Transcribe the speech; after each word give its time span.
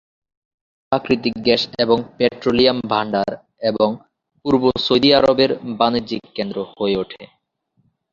এটি 0.03 0.87
প্রাকৃতিক 0.91 1.35
গ্যাস 1.45 1.63
এবং 1.79 1.97
পেট্রোলিয়াম 2.17 2.77
ভাণ্ডার 2.91 3.31
এবং 3.69 3.89
পূর্ব 4.45 4.63
সৌদি 4.85 5.09
আরবের 5.17 5.51
বাণিজ্যিক 5.79 6.23
কেন্দ্র 6.35 6.57
হয়ে 6.71 6.95
ওঠে। 6.97 7.23